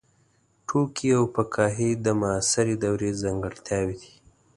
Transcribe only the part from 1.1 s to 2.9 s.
او فکاهي د معاصرې